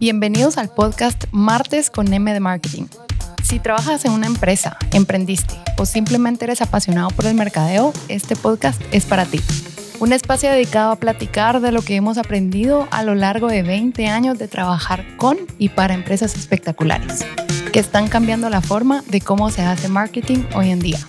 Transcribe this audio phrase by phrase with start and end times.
[0.00, 2.84] Bienvenidos al podcast Martes con M de Marketing.
[3.42, 8.80] Si trabajas en una empresa, emprendiste o simplemente eres apasionado por el mercadeo, este podcast
[8.92, 9.40] es para ti.
[9.98, 14.06] Un espacio dedicado a platicar de lo que hemos aprendido a lo largo de 20
[14.06, 17.26] años de trabajar con y para empresas espectaculares,
[17.72, 21.00] que están cambiando la forma de cómo se hace marketing hoy en día.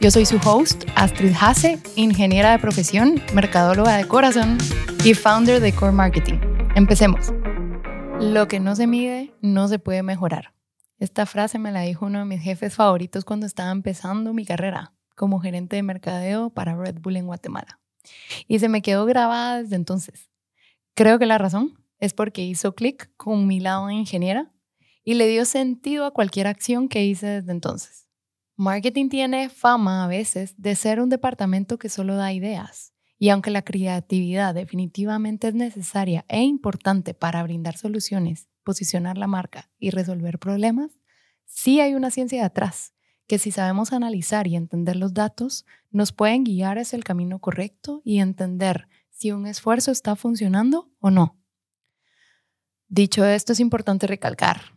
[0.00, 4.58] Yo soy su host, Astrid Hase, ingeniera de profesión, mercadóloga de corazón
[5.04, 6.40] y founder de Core Marketing.
[6.74, 7.32] Empecemos.
[8.20, 10.54] Lo que no se mide no se puede mejorar.
[10.98, 14.92] Esta frase me la dijo uno de mis jefes favoritos cuando estaba empezando mi carrera
[15.16, 17.80] como gerente de mercadeo para Red Bull en Guatemala
[18.48, 20.30] y se me quedó grabada desde entonces.
[20.94, 24.52] Creo que la razón es porque hizo clic con mi lado de ingeniera
[25.02, 28.08] y le dio sentido a cualquier acción que hice desde entonces.
[28.56, 32.93] Marketing tiene fama a veces de ser un departamento que solo da ideas.
[33.24, 39.70] Y aunque la creatividad definitivamente es necesaria e importante para brindar soluciones, posicionar la marca
[39.78, 40.90] y resolver problemas,
[41.46, 42.92] sí hay una ciencia detrás
[43.26, 48.02] que si sabemos analizar y entender los datos, nos pueden guiar hacia el camino correcto
[48.04, 51.38] y entender si un esfuerzo está funcionando o no.
[52.88, 54.74] Dicho esto, es importante recalcar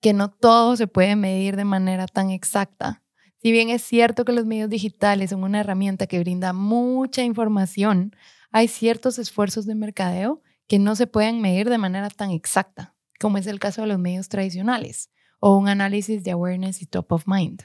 [0.00, 3.02] que no todo se puede medir de manera tan exacta.
[3.40, 8.14] Si bien es cierto que los medios digitales son una herramienta que brinda mucha información,
[8.50, 13.38] hay ciertos esfuerzos de mercadeo que no se pueden medir de manera tan exacta, como
[13.38, 17.26] es el caso de los medios tradicionales o un análisis de awareness y top of
[17.26, 17.62] mind.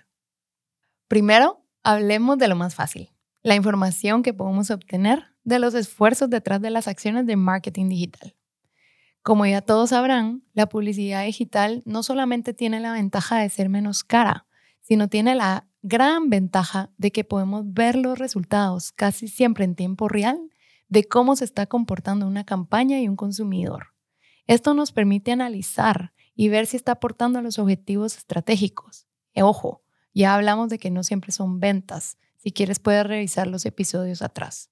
[1.08, 3.10] Primero, hablemos de lo más fácil,
[3.42, 8.36] la información que podemos obtener de los esfuerzos detrás de las acciones de marketing digital.
[9.22, 14.04] Como ya todos sabrán, la publicidad digital no solamente tiene la ventaja de ser menos
[14.04, 14.46] cara,
[14.84, 20.08] sino tiene la gran ventaja de que podemos ver los resultados casi siempre en tiempo
[20.08, 20.40] real
[20.90, 23.88] de cómo se está comportando una campaña y un consumidor.
[24.46, 29.08] Esto nos permite analizar y ver si está aportando a los objetivos estratégicos.
[29.36, 29.82] ojo,
[30.14, 32.18] ya hablamos de que no siempre son ventas.
[32.38, 34.70] Si quieres puedes revisar los episodios atrás.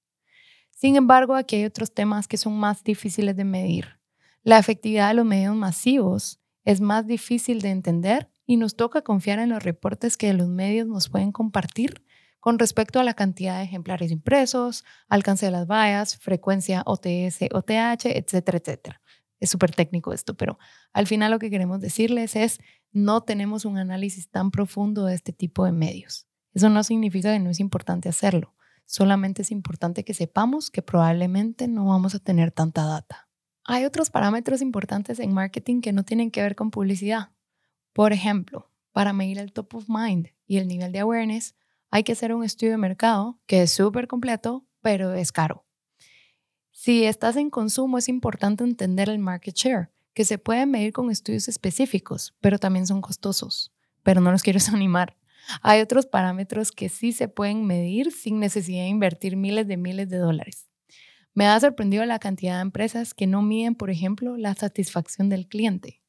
[0.70, 3.98] Sin embargo, aquí hay otros temas que son más difíciles de medir.
[4.42, 9.38] La efectividad de los medios masivos es más difícil de entender y nos toca confiar
[9.38, 12.04] en los reportes que los medios nos pueden compartir
[12.40, 18.06] con respecto a la cantidad de ejemplares impresos, alcance de las vallas, frecuencia OTS, OTH,
[18.06, 19.00] etcétera, etcétera.
[19.38, 20.58] Es súper técnico esto, pero
[20.92, 22.58] al final lo que queremos decirles es
[22.90, 26.26] no tenemos un análisis tan profundo de este tipo de medios.
[26.52, 28.54] Eso no significa que no es importante hacerlo,
[28.86, 33.28] solamente es importante que sepamos que probablemente no vamos a tener tanta data.
[33.64, 37.30] Hay otros parámetros importantes en marketing que no tienen que ver con publicidad.
[37.92, 41.54] Por ejemplo, para medir el top of mind y el nivel de awareness,
[41.90, 45.66] hay que hacer un estudio de mercado que es súper completo, pero es caro.
[46.70, 51.10] Si estás en consumo, es importante entender el market share que se pueden medir con
[51.10, 53.72] estudios específicos, pero también son costosos.
[54.02, 55.16] Pero no los quiero desanimar.
[55.62, 60.08] Hay otros parámetros que sí se pueden medir sin necesidad de invertir miles de miles
[60.08, 60.68] de dólares.
[61.34, 65.48] Me ha sorprendido la cantidad de empresas que no miden, por ejemplo, la satisfacción del
[65.48, 66.01] cliente.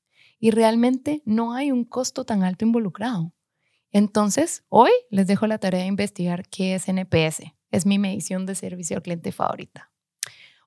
[0.43, 3.31] Y realmente no hay un costo tan alto involucrado.
[3.91, 7.53] Entonces, hoy les dejo la tarea de investigar qué es NPS.
[7.71, 9.89] Es mi medición de servicio al cliente favorita.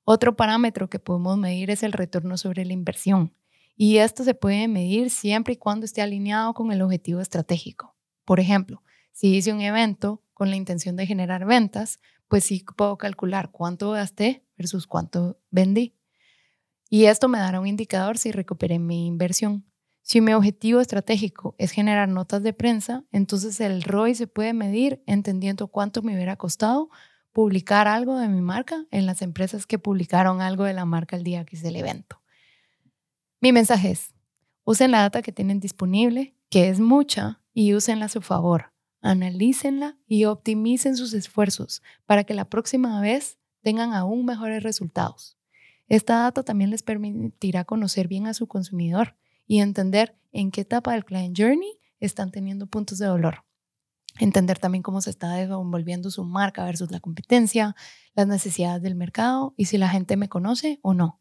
[0.03, 3.35] Otro parámetro que podemos medir es el retorno sobre la inversión.
[3.77, 7.95] Y esto se puede medir siempre y cuando esté alineado con el objetivo estratégico.
[8.25, 8.83] Por ejemplo,
[9.13, 13.91] si hice un evento con la intención de generar ventas, pues sí puedo calcular cuánto
[13.91, 15.95] gasté versus cuánto vendí.
[16.89, 19.65] Y esto me dará un indicador si recuperé mi inversión.
[20.03, 25.03] Si mi objetivo estratégico es generar notas de prensa, entonces el ROI se puede medir
[25.07, 26.91] entendiendo cuánto me hubiera costado
[27.33, 31.25] publicar algo de mi marca en las empresas que publicaron algo de la marca el
[31.25, 32.23] día que hice el evento.
[33.41, 34.15] Mi mensaje es,
[34.65, 38.73] usen la data que tienen disponible, que es mucha, y úsenla a su favor.
[39.03, 45.36] Analícenla y optimicen sus esfuerzos para que la próxima vez tengan aún mejores resultados.
[45.89, 49.17] Esta data también les permitirá conocer bien a su consumidor
[49.47, 53.47] y entender en qué etapa del client journey están teniendo puntos de dolor
[54.19, 57.77] entender también cómo se está desenvolviendo su marca versus la competencia,
[58.15, 61.21] las necesidades del mercado y si la gente me conoce o no.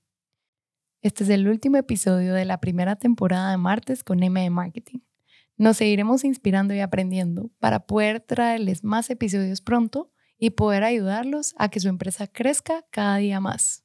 [1.01, 4.99] Este es el último episodio de la primera temporada de Martes con M de Marketing.
[5.57, 11.69] Nos seguiremos inspirando y aprendiendo para poder traerles más episodios pronto y poder ayudarlos a
[11.69, 13.84] que su empresa crezca cada día más.